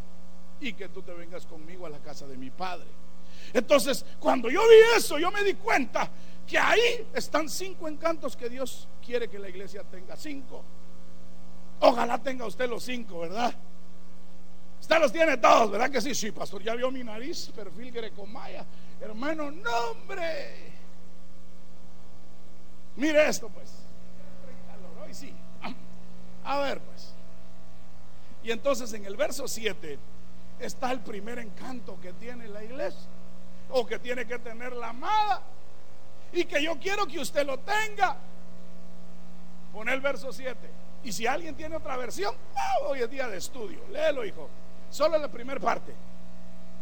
y 0.62 0.72
que 0.74 0.88
tú 0.88 1.02
te 1.02 1.12
vengas 1.12 1.44
conmigo 1.44 1.86
a 1.86 1.90
la 1.90 1.98
casa 1.98 2.26
de 2.26 2.36
mi 2.36 2.50
padre. 2.50 2.86
Entonces, 3.52 4.04
cuando 4.20 4.48
yo 4.48 4.60
vi 4.60 4.96
eso, 4.96 5.18
yo 5.18 5.30
me 5.30 5.42
di 5.42 5.54
cuenta 5.54 6.08
que 6.46 6.58
ahí 6.58 7.06
están 7.14 7.48
cinco 7.48 7.88
encantos 7.88 8.36
que 8.36 8.48
Dios 8.48 8.88
quiere 9.04 9.28
que 9.28 9.38
la 9.38 9.48
iglesia 9.48 9.82
tenga. 9.82 10.16
Cinco. 10.16 10.62
Ojalá 11.80 12.22
tenga 12.22 12.46
usted 12.46 12.68
los 12.68 12.84
cinco, 12.84 13.20
¿verdad? 13.20 13.52
Usted 14.80 15.00
los 15.00 15.12
tiene 15.12 15.36
todos, 15.36 15.70
¿verdad 15.70 15.90
que 15.90 16.00
sí? 16.00 16.14
Sí, 16.14 16.30
pastor, 16.30 16.62
ya 16.62 16.74
vio 16.74 16.90
mi 16.90 17.02
nariz, 17.02 17.50
perfil 17.54 17.90
grecomaya. 17.90 18.64
Hermano, 19.00 19.50
nombre. 19.50 20.72
Mire 22.96 23.28
esto, 23.28 23.48
pues. 23.48 23.82
A 26.44 26.58
ver, 26.58 26.80
pues. 26.80 27.14
Y 28.42 28.50
entonces 28.50 28.92
en 28.92 29.04
el 29.04 29.16
verso 29.16 29.46
7 29.46 29.98
está 30.62 30.92
el 30.92 31.00
primer 31.00 31.38
encanto 31.38 31.98
que 32.00 32.12
tiene 32.14 32.48
la 32.48 32.62
iglesia, 32.62 33.08
o 33.70 33.86
que 33.86 33.98
tiene 33.98 34.26
que 34.26 34.38
tener 34.38 34.72
la 34.72 34.90
amada, 34.90 35.42
y 36.32 36.44
que 36.44 36.62
yo 36.62 36.78
quiero 36.78 37.06
que 37.06 37.18
usted 37.18 37.46
lo 37.46 37.58
tenga. 37.58 38.16
Pone 39.72 39.92
el 39.92 40.00
verso 40.00 40.32
7. 40.32 40.56
Y 41.04 41.12
si 41.12 41.26
alguien 41.26 41.54
tiene 41.56 41.76
otra 41.76 41.96
versión, 41.96 42.34
hoy 42.86 43.00
es 43.00 43.10
día 43.10 43.28
de 43.28 43.38
estudio. 43.38 43.80
Léelo, 43.90 44.24
hijo. 44.24 44.48
Solo 44.90 45.18
la 45.18 45.28
primera 45.28 45.58
parte. 45.58 45.94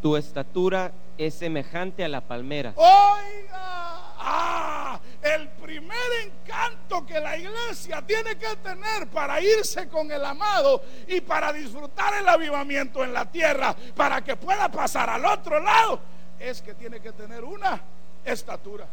Tu 0.02 0.16
estatura 0.16 0.92
es 1.16 1.34
semejante 1.34 2.04
a 2.04 2.08
la 2.08 2.20
palmera. 2.20 2.72
Oiga, 2.76 3.52
ah, 3.52 5.00
el 5.22 5.48
primer 5.70 6.10
encanto 6.24 7.06
que 7.06 7.20
la 7.20 7.36
iglesia 7.36 8.02
tiene 8.02 8.36
que 8.36 8.56
tener 8.56 9.06
para 9.06 9.40
irse 9.40 9.88
con 9.88 10.10
el 10.10 10.24
amado 10.24 10.82
y 11.06 11.20
para 11.20 11.52
disfrutar 11.52 12.12
el 12.14 12.28
avivamiento 12.28 13.04
en 13.04 13.12
la 13.12 13.30
tierra, 13.30 13.76
para 13.94 14.20
que 14.24 14.34
pueda 14.34 14.68
pasar 14.68 15.08
al 15.08 15.24
otro 15.24 15.60
lado, 15.60 16.00
es 16.40 16.60
que 16.60 16.74
tiene 16.74 16.98
que 16.98 17.12
tener 17.12 17.44
una 17.44 17.80
estatura. 18.24 18.84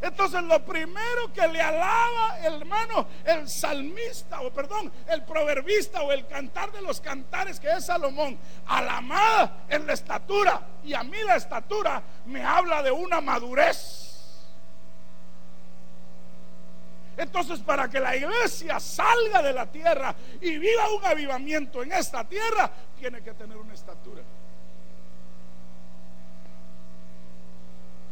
Entonces 0.00 0.42
lo 0.42 0.64
primero 0.64 1.30
que 1.34 1.46
le 1.48 1.60
alaba 1.60 2.38
hermano, 2.40 3.06
el 3.26 3.50
salmista, 3.50 4.40
o 4.40 4.50
perdón, 4.50 4.90
el 5.06 5.22
proverbista 5.22 6.00
o 6.00 6.12
el 6.12 6.26
cantar 6.26 6.72
de 6.72 6.80
los 6.80 6.98
cantares 7.02 7.60
que 7.60 7.70
es 7.70 7.84
Salomón, 7.84 8.38
a 8.66 8.80
la 8.80 8.96
amada 8.96 9.64
en 9.68 9.86
la 9.86 9.92
estatura. 9.92 10.62
Y 10.82 10.94
a 10.94 11.02
mí 11.02 11.18
la 11.26 11.36
estatura 11.36 12.02
me 12.24 12.42
habla 12.42 12.82
de 12.82 12.90
una 12.90 13.20
madurez. 13.20 14.01
Entonces, 17.16 17.60
para 17.60 17.88
que 17.88 18.00
la 18.00 18.16
iglesia 18.16 18.80
salga 18.80 19.42
de 19.42 19.52
la 19.52 19.66
tierra 19.66 20.14
y 20.40 20.56
viva 20.58 20.90
un 20.94 21.04
avivamiento 21.04 21.82
en 21.82 21.92
esta 21.92 22.24
tierra, 22.24 22.70
tiene 22.98 23.22
que 23.22 23.34
tener 23.34 23.56
una 23.56 23.74
estatura. 23.74 24.22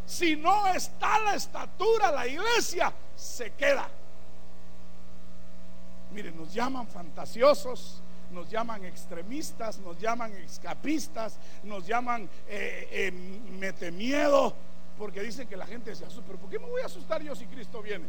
Si 0.06 0.36
no 0.36 0.66
está 0.66 1.18
la 1.20 1.34
estatura, 1.34 2.10
la 2.10 2.26
iglesia 2.26 2.92
se 3.16 3.52
queda. 3.52 3.88
Miren, 6.10 6.36
nos 6.36 6.52
llaman 6.52 6.88
fantasiosos, 6.88 8.02
nos 8.32 8.50
llaman 8.50 8.84
extremistas, 8.84 9.78
nos 9.78 9.98
llaman 9.98 10.32
escapistas, 10.34 11.38
nos 11.62 11.86
llaman 11.86 12.28
eh, 12.48 12.88
eh, 12.90 13.12
mete 13.12 13.92
miedo, 13.92 14.52
porque 14.98 15.22
dicen 15.22 15.48
que 15.48 15.56
la 15.56 15.66
gente 15.66 15.94
se 15.94 16.04
asusta. 16.04 16.24
Pero 16.26 16.38
¿por 16.38 16.50
qué 16.50 16.58
me 16.58 16.66
voy 16.66 16.82
a 16.82 16.86
asustar 16.86 17.22
yo 17.22 17.34
si 17.34 17.46
Cristo 17.46 17.80
viene? 17.80 18.06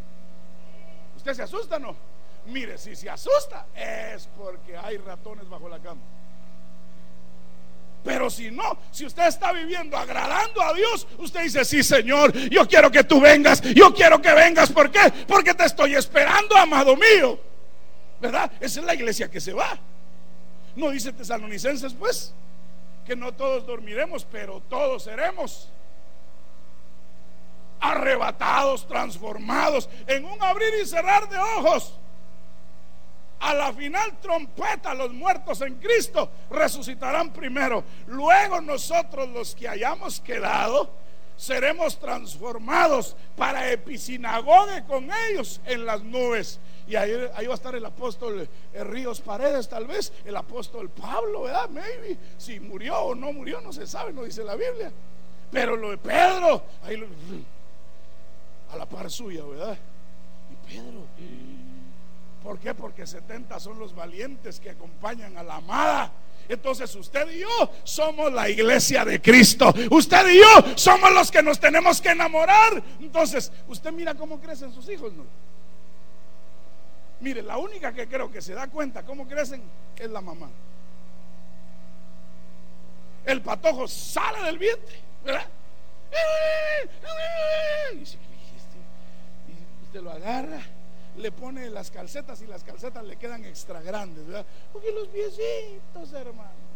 ¿Usted 1.21 1.35
se 1.35 1.43
asusta 1.43 1.75
o 1.75 1.79
no? 1.79 1.95
Mire, 2.47 2.79
si 2.79 2.95
se 2.95 3.07
asusta 3.07 3.67
es 3.75 4.27
porque 4.35 4.75
hay 4.75 4.97
ratones 4.97 5.47
bajo 5.47 5.69
la 5.69 5.77
cama. 5.77 6.01
Pero 8.03 8.27
si 8.31 8.49
no, 8.49 8.79
si 8.89 9.05
usted 9.05 9.27
está 9.27 9.51
viviendo 9.53 9.95
agradando 9.95 10.63
a 10.63 10.73
Dios, 10.73 11.07
usted 11.19 11.43
dice, 11.43 11.63
sí 11.63 11.83
Señor, 11.83 12.35
yo 12.49 12.67
quiero 12.67 12.89
que 12.89 13.03
tú 13.03 13.21
vengas, 13.21 13.61
yo 13.61 13.93
quiero 13.93 14.19
que 14.19 14.33
vengas. 14.33 14.71
¿Por 14.71 14.89
qué? 14.89 15.13
Porque 15.27 15.53
te 15.53 15.65
estoy 15.65 15.93
esperando, 15.93 16.57
amado 16.57 16.95
mío. 16.95 17.39
¿Verdad? 18.19 18.51
Esa 18.59 18.79
es 18.79 18.85
la 18.87 18.95
iglesia 18.95 19.29
que 19.29 19.39
se 19.39 19.53
va. 19.53 19.77
No 20.75 20.89
dice 20.89 21.13
tesalonicenses, 21.13 21.93
pues, 21.93 22.33
que 23.05 23.15
no 23.15 23.31
todos 23.31 23.67
dormiremos, 23.67 24.25
pero 24.25 24.59
todos 24.67 25.03
seremos 25.03 25.71
arrebatados, 27.81 28.87
transformados 28.87 29.89
en 30.07 30.23
un 30.23 30.41
abrir 30.41 30.73
y 30.81 30.85
cerrar 30.85 31.27
de 31.27 31.37
ojos 31.37 31.99
a 33.41 33.55
la 33.55 33.73
final 33.73 34.19
trompeta, 34.21 34.93
los 34.93 35.11
muertos 35.11 35.61
en 35.61 35.75
Cristo 35.75 36.29
resucitarán 36.51 37.33
primero. 37.33 37.83
Luego 38.07 38.61
nosotros 38.61 39.27
los 39.29 39.55
que 39.55 39.67
hayamos 39.67 40.19
quedado 40.21 40.91
seremos 41.35 41.97
transformados 41.97 43.15
para 43.35 43.71
episinagogue 43.71 44.83
con 44.85 45.09
ellos 45.29 45.59
en 45.65 45.87
las 45.87 46.03
nubes. 46.03 46.59
Y 46.87 46.95
ahí, 46.95 47.11
ahí, 47.33 47.47
va 47.47 47.53
a 47.53 47.55
estar 47.55 47.73
el 47.73 47.85
apóstol 47.85 48.47
eh, 48.73 48.83
Ríos 48.83 49.21
Paredes, 49.21 49.67
tal 49.67 49.87
vez, 49.87 50.13
el 50.23 50.35
apóstol 50.35 50.89
Pablo, 50.89 51.43
¿verdad? 51.43 51.67
Maybe. 51.69 52.17
Si 52.37 52.59
murió 52.59 52.99
o 52.99 53.15
no 53.15 53.33
murió, 53.33 53.59
no 53.61 53.73
se 53.73 53.87
sabe, 53.87 54.13
no 54.13 54.23
dice 54.23 54.43
la 54.43 54.55
Biblia. 54.55 54.91
Pero 55.49 55.75
lo 55.75 55.89
de 55.89 55.97
Pedro, 55.97 56.63
ahí 56.83 56.97
a 58.71 58.77
la 58.77 58.85
par 58.85 59.09
suya, 59.09 59.43
¿verdad? 59.43 59.77
Y 60.51 60.67
Pedro, 60.67 61.05
¿Por 62.43 62.57
qué? 62.57 62.73
Porque 62.73 63.05
70 63.05 63.59
son 63.59 63.77
los 63.77 63.93
valientes 63.93 64.59
que 64.59 64.71
acompañan 64.71 65.37
a 65.37 65.43
la 65.43 65.57
amada. 65.57 66.11
Entonces 66.49 66.93
usted 66.95 67.29
y 67.31 67.39
yo 67.39 67.71
somos 67.83 68.33
la 68.33 68.49
iglesia 68.49 69.05
de 69.05 69.21
Cristo. 69.21 69.71
Usted 69.91 70.27
y 70.27 70.39
yo 70.39 70.75
somos 70.75 71.11
los 71.13 71.29
que 71.29 71.43
nos 71.43 71.59
tenemos 71.59 72.01
que 72.01 72.09
enamorar. 72.09 72.81
Entonces, 72.99 73.51
usted 73.67 73.91
mira 73.91 74.15
cómo 74.15 74.39
crecen 74.39 74.73
sus 74.73 74.89
hijos, 74.89 75.13
¿no? 75.13 75.23
Mire, 77.19 77.43
la 77.43 77.57
única 77.57 77.93
que 77.93 78.07
creo 78.07 78.31
que 78.31 78.41
se 78.41 78.53
da 78.53 78.67
cuenta 78.67 79.03
cómo 79.03 79.27
crecen 79.27 79.61
es 79.97 80.09
la 80.09 80.21
mamá. 80.21 80.49
El 83.23 83.41
patojo 83.41 83.87
sale 83.87 84.43
del 84.45 84.57
vientre, 84.57 84.99
¿verdad? 85.23 85.47
Y 87.93 88.30
usted 89.91 90.03
lo 90.03 90.11
agarra 90.11 90.61
le 91.17 91.33
pone 91.33 91.69
las 91.69 91.91
calcetas 91.91 92.41
y 92.41 92.47
las 92.47 92.63
calcetas 92.63 93.03
le 93.03 93.17
quedan 93.17 93.43
extra 93.43 93.81
grandes, 93.81 94.25
¿verdad? 94.25 94.45
Porque 94.71 94.89
los 94.93 95.09
piecitos, 95.09 96.13
hermano. 96.13 96.71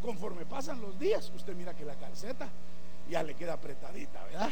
Conforme 0.00 0.46
pasan 0.46 0.80
los 0.80 0.96
días, 0.96 1.32
usted 1.34 1.56
mira 1.56 1.74
que 1.74 1.84
la 1.84 1.96
calceta 1.96 2.46
ya 3.10 3.24
le 3.24 3.34
queda 3.34 3.54
apretadita, 3.54 4.22
¿verdad? 4.26 4.50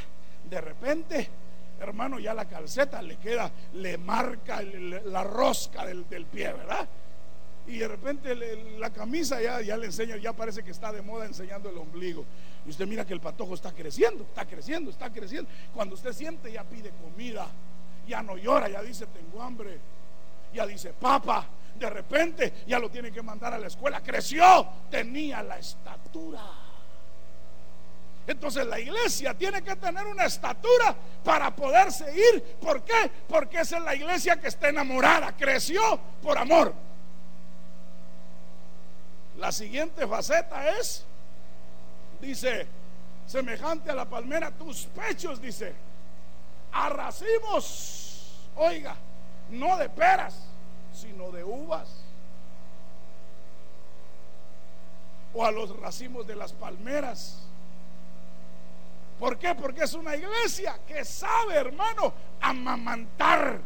De 0.50 0.60
repente, 0.60 1.28
hermano, 1.78 2.18
ya 2.18 2.34
la 2.34 2.46
calceta 2.46 3.00
le 3.00 3.16
queda, 3.18 3.52
le 3.74 3.96
marca 3.96 4.60
la 4.60 5.22
rosca 5.22 5.86
del, 5.86 6.04
pie, 6.04 6.52
¿verdad? 6.52 6.88
Y 7.66 7.78
de 7.78 7.88
repente 7.88 8.34
la 8.78 8.90
camisa 8.90 9.40
ya, 9.40 9.60
ya 9.60 9.76
le 9.76 9.86
enseña, 9.86 10.16
ya 10.16 10.32
parece 10.32 10.62
que 10.62 10.72
está 10.72 10.92
de 10.92 11.00
moda 11.00 11.26
enseñando 11.26 11.70
el 11.70 11.78
ombligo. 11.78 12.24
Y 12.66 12.70
usted 12.70 12.86
mira 12.86 13.04
que 13.04 13.14
el 13.14 13.20
patojo 13.20 13.54
está 13.54 13.72
creciendo, 13.72 14.24
está 14.24 14.44
creciendo, 14.44 14.90
está 14.90 15.12
creciendo. 15.12 15.48
Cuando 15.74 15.94
usted 15.94 16.12
siente, 16.12 16.50
ya 16.52 16.64
pide 16.64 16.90
comida 16.90 17.46
ya 18.06 18.22
no 18.22 18.36
llora, 18.36 18.68
ya 18.68 18.82
dice, 18.82 19.06
tengo 19.06 19.42
hambre. 19.42 19.78
Ya 20.52 20.66
dice, 20.66 20.92
papá, 20.92 21.46
de 21.78 21.88
repente 21.88 22.52
ya 22.66 22.78
lo 22.78 22.90
tiene 22.90 23.10
que 23.10 23.22
mandar 23.22 23.54
a 23.54 23.58
la 23.58 23.68
escuela. 23.68 24.02
Creció, 24.02 24.66
tenía 24.90 25.42
la 25.42 25.58
estatura. 25.58 26.42
Entonces 28.26 28.66
la 28.66 28.78
iglesia 28.78 29.34
tiene 29.34 29.62
que 29.62 29.74
tener 29.76 30.06
una 30.06 30.26
estatura 30.26 30.94
para 31.24 31.54
poderse 31.54 32.04
ir. 32.14 32.42
¿Por 32.60 32.84
qué? 32.84 33.10
Porque 33.28 33.60
esa 33.60 33.78
es 33.78 33.82
la 33.82 33.94
iglesia 33.94 34.40
que 34.40 34.48
está 34.48 34.68
enamorada. 34.68 35.34
Creció 35.36 35.98
por 36.22 36.38
amor. 36.38 36.72
La 39.42 39.50
siguiente 39.50 40.06
faceta 40.06 40.78
es, 40.78 41.04
dice, 42.20 42.64
semejante 43.26 43.90
a 43.90 43.94
la 43.96 44.04
palmera, 44.04 44.52
tus 44.52 44.84
pechos, 44.84 45.42
dice, 45.42 45.74
a 46.70 46.88
racimos, 46.88 48.38
oiga, 48.54 48.94
no 49.50 49.76
de 49.78 49.88
peras, 49.88 50.46
sino 50.94 51.32
de 51.32 51.42
uvas. 51.42 51.88
O 55.34 55.44
a 55.44 55.50
los 55.50 55.76
racimos 55.76 56.24
de 56.24 56.36
las 56.36 56.52
palmeras. 56.52 57.42
¿Por 59.18 59.40
qué? 59.40 59.56
Porque 59.56 59.82
es 59.82 59.94
una 59.94 60.14
iglesia 60.14 60.78
que 60.86 61.04
sabe, 61.04 61.56
hermano, 61.56 62.14
amamantar. 62.40 63.58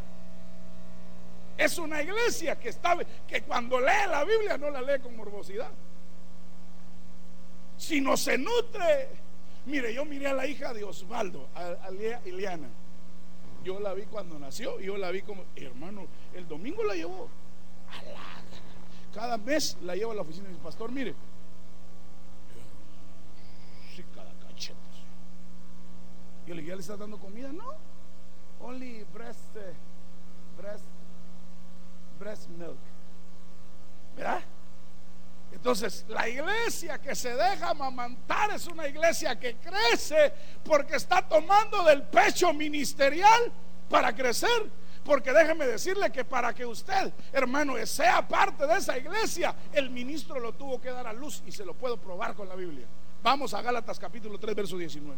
Es 1.56 1.78
una 1.78 2.02
iglesia 2.02 2.58
que 2.58 2.68
está 2.68 2.96
que 3.26 3.42
cuando 3.42 3.80
lee 3.80 4.08
la 4.08 4.24
Biblia 4.24 4.58
no 4.58 4.70
la 4.70 4.82
lee 4.82 5.00
con 5.00 5.16
morbosidad. 5.16 5.70
Sino 7.76 8.16
se 8.16 8.36
nutre. 8.38 9.08
Mire, 9.66 9.92
yo 9.92 10.04
miré 10.04 10.28
a 10.28 10.34
la 10.34 10.46
hija 10.46 10.72
de 10.72 10.84
Osvaldo, 10.84 11.48
a, 11.54 11.86
a 11.86 12.28
Ileana. 12.28 12.68
Yo 13.64 13.80
la 13.80 13.94
vi 13.94 14.02
cuando 14.02 14.38
nació, 14.38 14.78
yo 14.78 14.96
la 14.96 15.10
vi 15.10 15.22
como, 15.22 15.44
hermano, 15.56 16.06
el 16.34 16.46
domingo 16.46 16.84
la 16.84 16.94
llevó. 16.94 17.28
Cada 19.12 19.38
mes 19.38 19.76
la 19.82 19.96
llevo 19.96 20.12
a 20.12 20.14
la 20.14 20.22
oficina 20.22 20.46
de 20.46 20.54
mi 20.54 20.60
pastor, 20.60 20.92
mire. 20.92 21.14
Sí, 23.94 24.04
cada 24.14 24.30
cachete. 24.46 24.78
Yo 26.46 26.54
le 26.54 26.60
dije, 26.60 26.68
¿ya 26.68 26.76
le 26.76 26.80
está 26.82 26.96
dando 26.96 27.18
comida? 27.18 27.50
No. 27.50 27.64
Only 28.60 29.04
breast, 29.12 29.56
eh, 29.56 29.72
breast, 30.56 30.84
breast 32.18 32.48
milk. 32.48 32.76
¿Verdad? 34.16 34.42
Entonces, 35.52 36.04
la 36.08 36.28
iglesia 36.28 36.98
que 37.00 37.14
se 37.14 37.34
deja 37.34 37.70
amamantar 37.70 38.50
es 38.50 38.66
una 38.66 38.86
iglesia 38.86 39.38
que 39.38 39.56
crece 39.56 40.32
porque 40.64 40.96
está 40.96 41.26
tomando 41.26 41.82
del 41.84 42.02
pecho 42.02 42.52
ministerial 42.52 43.52
para 43.88 44.14
crecer. 44.14 44.70
Porque 45.04 45.32
déjeme 45.32 45.66
decirle 45.66 46.10
que 46.10 46.24
para 46.24 46.52
que 46.52 46.66
usted, 46.66 47.12
hermano, 47.32 47.74
sea 47.86 48.26
parte 48.26 48.66
de 48.66 48.76
esa 48.76 48.98
iglesia, 48.98 49.54
el 49.72 49.88
ministro 49.88 50.40
lo 50.40 50.52
tuvo 50.52 50.80
que 50.80 50.90
dar 50.90 51.06
a 51.06 51.12
luz 51.12 51.42
y 51.46 51.52
se 51.52 51.64
lo 51.64 51.74
puedo 51.74 51.96
probar 51.96 52.34
con 52.34 52.48
la 52.48 52.56
Biblia. 52.56 52.86
Vamos 53.22 53.54
a 53.54 53.62
Gálatas 53.62 53.98
capítulo 54.00 54.38
3, 54.38 54.54
verso 54.54 54.76
19. 54.76 55.16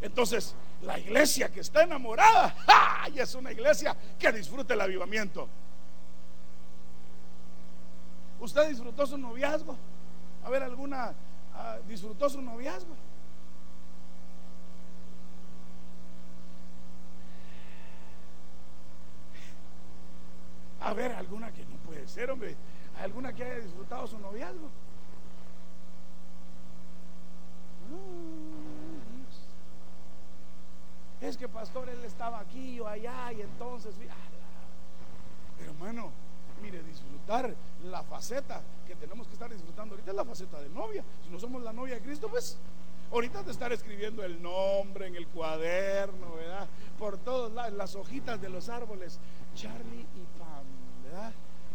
Entonces, 0.00 0.54
la 0.82 0.98
iglesia 0.98 1.48
que 1.50 1.60
está 1.60 1.82
enamorada, 1.82 2.54
¡ay! 2.66 3.18
es 3.20 3.34
una 3.34 3.52
iglesia 3.52 3.96
que 4.18 4.32
disfruta 4.32 4.74
el 4.74 4.80
avivamiento. 4.80 5.48
¿Usted 8.38 8.68
disfrutó 8.68 9.06
su 9.06 9.16
noviazgo? 9.16 9.76
A 10.44 10.50
ver, 10.50 10.62
¿alguna 10.62 11.14
ah, 11.54 11.78
disfrutó 11.88 12.28
su 12.28 12.40
noviazgo? 12.42 12.94
A 20.80 20.92
ver, 20.92 21.10
alguna 21.12 21.50
que 21.50 21.64
no 21.64 21.76
puede 21.78 22.06
ser, 22.06 22.30
hombre. 22.30 22.54
¿Alguna 23.00 23.32
que 23.32 23.42
haya 23.42 23.58
disfrutado 23.58 24.06
su 24.06 24.18
noviazgo? 24.18 24.70
Es 31.26 31.36
que 31.36 31.48
pastor, 31.48 31.88
él 31.88 32.04
estaba 32.04 32.38
aquí 32.38 32.78
o 32.78 32.86
allá 32.86 33.32
y 33.32 33.40
entonces, 33.40 33.96
hermano, 35.58 36.12
mire, 36.62 36.80
disfrutar 36.84 37.52
la 37.82 38.04
faceta 38.04 38.62
que 38.86 38.94
tenemos 38.94 39.26
que 39.26 39.32
estar 39.32 39.50
disfrutando 39.50 39.94
ahorita 39.94 40.12
es 40.12 40.16
la 40.16 40.24
faceta 40.24 40.60
de 40.60 40.68
novia. 40.68 41.04
Si 41.24 41.30
no 41.30 41.40
somos 41.40 41.64
la 41.64 41.72
novia 41.72 41.96
de 41.96 42.02
Cristo, 42.02 42.28
pues 42.28 42.56
ahorita 43.10 43.42
de 43.42 43.50
estar 43.50 43.72
escribiendo 43.72 44.22
el 44.22 44.40
nombre 44.40 45.08
en 45.08 45.16
el 45.16 45.26
cuaderno, 45.26 46.36
¿verdad? 46.36 46.68
Por 46.96 47.18
todos 47.18 47.52
lados, 47.52 47.72
las 47.72 47.96
hojitas 47.96 48.40
de 48.40 48.48
los 48.48 48.68
árboles, 48.68 49.18
Charlie 49.56 50.06
y 50.14 50.38
Pam, 50.38 50.64
¿verdad? 51.02 51.32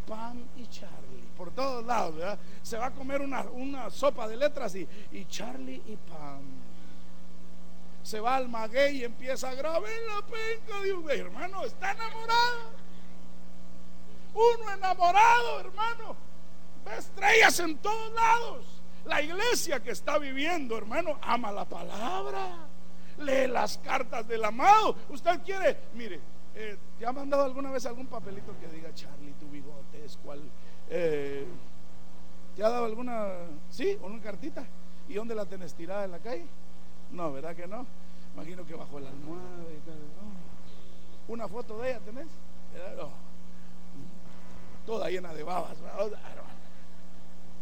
Pam 0.08 0.46
y 0.56 0.66
Charlie, 0.68 1.28
por 1.36 1.52
todos 1.52 1.86
lados, 1.86 2.16
¿verdad? 2.16 2.40
Se 2.64 2.78
va 2.78 2.86
a 2.86 2.92
comer 2.92 3.20
una, 3.20 3.90
sopa 3.90 4.30
de 4.30 4.38
letras 4.38 4.76
y, 4.76 4.88
y 5.12 5.26
Charlie 5.26 5.82
y 5.88 5.98
Pam. 5.98 6.71
Se 8.04 8.20
va 8.20 8.36
al 8.36 8.50
maguey 8.50 8.98
y 8.98 9.04
empieza 9.04 9.50
a 9.50 9.56
grabar 9.56 9.82
la 9.82 10.22
penca 10.26 10.82
de 10.82 10.94
un 10.94 11.10
hermano, 11.10 11.64
está 11.64 11.92
enamorado. 11.92 12.82
Uno 14.34 14.72
enamorado, 14.72 15.60
hermano. 15.60 16.16
Ve 16.86 16.98
estrellas 16.98 17.60
en 17.60 17.78
todos 17.78 18.14
lados. 18.14 18.82
La 19.06 19.22
iglesia 19.22 19.82
que 19.82 19.92
está 19.92 20.18
viviendo, 20.18 20.78
hermano, 20.78 21.18
ama 21.22 21.52
la 21.52 21.66
palabra. 21.66 22.68
Lee 23.20 23.48
las 23.48 23.78
cartas 23.80 24.28
del 24.28 24.44
amado. 24.44 24.96
Usted 25.10 25.42
quiere, 25.44 25.78
mire, 25.94 26.20
eh, 26.56 26.78
¿te 26.98 27.06
ha 27.06 27.12
mandado 27.12 27.44
alguna 27.44 27.72
vez 27.72 27.86
algún 27.86 28.08
papelito 28.08 28.54
que 28.60 28.68
diga 28.68 28.94
Charlie, 28.94 29.34
tu 29.40 29.50
bigote 29.50 30.04
es 30.04 30.18
cual? 30.18 30.42
Eh, 30.90 31.46
¿Te 32.56 32.64
ha 32.64 32.70
dado 32.70 32.86
alguna, 32.86 33.28
sí, 33.70 33.98
una 34.02 34.22
cartita? 34.22 34.66
¿Y 35.08 35.14
dónde 35.16 35.36
la 35.36 35.46
tenés 35.46 35.74
tirada 35.74 36.06
en 36.06 36.12
la 36.12 36.20
calle? 36.20 36.46
No, 37.12 37.32
¿verdad 37.32 37.56
que 37.56 37.68
no? 37.68 37.86
Imagino 38.36 38.66
que 38.66 38.76
bajo 38.76 39.00
la 39.00 39.10
almohada 39.10 39.64
y 39.72 39.80
tal. 39.86 40.00
¿Una 41.28 41.48
foto 41.48 41.80
de 41.80 41.92
ella 41.92 42.00
tenés? 42.00 42.28
toda 44.86 45.10
llena 45.10 45.34
de 45.34 45.44
babas. 45.44 45.78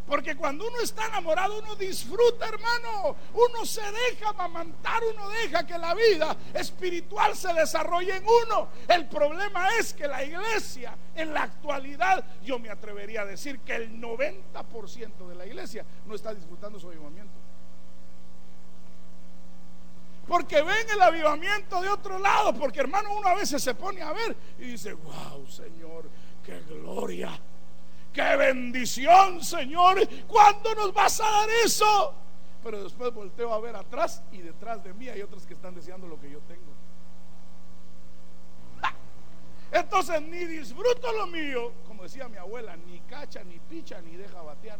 Porque 0.07 0.35
cuando 0.35 0.67
uno 0.67 0.79
está 0.81 1.05
enamorado, 1.05 1.59
uno 1.59 1.75
disfruta, 1.75 2.47
hermano. 2.47 3.15
Uno 3.33 3.65
se 3.65 3.81
deja 3.81 4.29
amamantar, 4.29 5.03
uno 5.03 5.29
deja 5.29 5.67
que 5.67 5.77
la 5.77 5.93
vida 5.93 6.35
espiritual 6.55 7.35
se 7.35 7.53
desarrolle 7.53 8.17
en 8.17 8.23
uno. 8.23 8.69
El 8.87 9.07
problema 9.07 9.69
es 9.77 9.93
que 9.93 10.07
la 10.07 10.23
iglesia, 10.23 10.95
en 11.13 11.31
la 11.31 11.43
actualidad, 11.43 12.25
yo 12.43 12.57
me 12.57 12.71
atrevería 12.71 13.21
a 13.21 13.25
decir 13.25 13.59
que 13.59 13.75
el 13.75 14.01
90% 14.01 15.27
de 15.27 15.35
la 15.35 15.45
iglesia 15.45 15.85
no 16.07 16.15
está 16.15 16.33
disfrutando 16.33 16.79
su 16.79 16.87
avivamiento. 16.87 17.48
Porque 20.29 20.61
ven 20.61 20.87
el 20.93 21.01
avivamiento 21.01 21.81
de 21.81 21.89
otro 21.89 22.19
lado. 22.19 22.53
Porque 22.53 22.79
hermano, 22.81 23.17
uno 23.17 23.27
a 23.27 23.33
veces 23.33 23.61
se 23.63 23.73
pone 23.73 24.03
a 24.03 24.13
ver 24.13 24.37
y 24.59 24.65
dice, 24.65 24.93
wow, 24.93 25.45
Señor, 25.49 26.07
qué 26.45 26.61
gloria, 26.61 27.31
qué 28.13 28.35
bendición, 28.35 29.43
Señor. 29.43 30.07
¿Cuándo 30.27 30.75
nos 30.75 30.93
vas 30.93 31.19
a 31.19 31.23
dar 31.23 31.49
eso? 31.65 32.13
Pero 32.63 32.83
después 32.83 33.11
volteo 33.11 33.51
a 33.51 33.59
ver 33.59 33.75
atrás 33.75 34.21
y 34.31 34.37
detrás 34.37 34.83
de 34.83 34.93
mí 34.93 35.09
hay 35.09 35.23
otros 35.23 35.47
que 35.47 35.55
están 35.55 35.73
deseando 35.73 36.07
lo 36.07 36.19
que 36.19 36.29
yo 36.29 36.39
tengo. 36.41 36.73
Entonces 39.71 40.21
ni 40.21 40.45
disfruto 40.45 41.11
lo 41.11 41.25
mío, 41.27 41.71
como 41.87 42.03
decía 42.03 42.27
mi 42.27 42.37
abuela, 42.37 42.77
ni 42.77 42.99
cacha, 43.01 43.43
ni 43.43 43.57
picha, 43.57 43.99
ni 44.01 44.15
deja 44.15 44.41
batear. 44.43 44.79